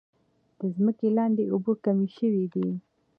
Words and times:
د 0.59 0.61
ځمکې 0.75 1.07
لاندې 1.17 1.43
اوبه 1.53 1.73
کمې 1.83 2.07
شوي 2.17 2.45
دي. 2.53 2.67